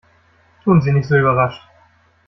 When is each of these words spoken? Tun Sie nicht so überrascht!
Tun 0.63 0.81
Sie 0.81 0.91
nicht 0.93 1.07
so 1.07 1.15
überrascht! 1.15 1.61